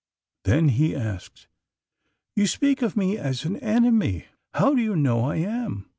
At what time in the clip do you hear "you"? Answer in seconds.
2.35-2.47, 4.81-4.95